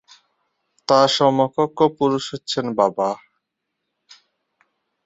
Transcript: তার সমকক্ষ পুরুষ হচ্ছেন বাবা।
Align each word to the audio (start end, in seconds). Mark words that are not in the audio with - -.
তার 0.87 1.07
সমকক্ষ 1.15 1.79
পুরুষ 1.97 2.23
হচ্ছেন 2.33 2.65
বাবা। 2.79 3.09